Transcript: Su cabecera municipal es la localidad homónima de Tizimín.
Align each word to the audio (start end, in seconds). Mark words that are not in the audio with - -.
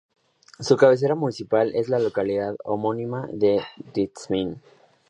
Su 0.59 0.77
cabecera 0.77 1.13
municipal 1.13 1.75
es 1.75 1.87
la 1.87 1.99
localidad 1.99 2.55
homónima 2.63 3.27
de 3.31 3.61
Tizimín. 3.93 4.59